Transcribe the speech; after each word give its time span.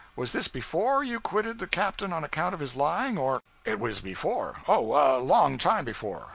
Was 0.15 0.31
this 0.31 0.47
_before 0.47 1.07
_you 1.07 1.21
quitted 1.21 1.59
the 1.59 1.67
captain 1.67 2.11
on 2.11 2.23
account 2.23 2.55
of 2.55 2.59
his 2.59 2.75
lying, 2.75 3.19
or' 3.19 3.43
'It 3.65 3.79
was 3.79 4.01
before 4.01 4.63
oh, 4.67 4.93
a 5.19 5.19
long 5.21 5.59
time 5.59 5.85
before. 5.85 6.29